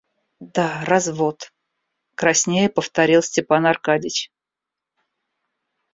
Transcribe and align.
Да, 0.57 0.83
развод,— 0.85 1.51
краснея 2.15 2.69
повторил 2.69 3.21
Степан 3.21 3.67
Аркадьич. 3.67 4.31